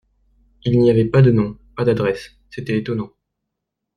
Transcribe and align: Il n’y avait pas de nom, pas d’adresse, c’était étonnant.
Il 0.65 0.79
n’y 0.79 0.89
avait 0.89 1.05
pas 1.05 1.21
de 1.21 1.29
nom, 1.29 1.59
pas 1.75 1.83
d’adresse, 1.85 2.35
c’était 2.49 2.75
étonnant. 2.75 3.13